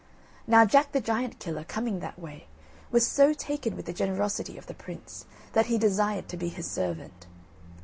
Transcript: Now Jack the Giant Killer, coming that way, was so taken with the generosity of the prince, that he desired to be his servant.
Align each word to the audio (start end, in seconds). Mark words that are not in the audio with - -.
Now 0.47 0.65
Jack 0.65 0.93
the 0.93 0.99
Giant 0.99 1.37
Killer, 1.37 1.63
coming 1.63 1.99
that 1.99 2.17
way, 2.17 2.47
was 2.89 3.05
so 3.05 3.35
taken 3.35 3.75
with 3.75 3.85
the 3.85 3.93
generosity 3.93 4.57
of 4.57 4.65
the 4.65 4.73
prince, 4.73 5.25
that 5.53 5.67
he 5.67 5.77
desired 5.77 6.27
to 6.29 6.37
be 6.37 6.49
his 6.49 6.65
servant. 6.67 7.27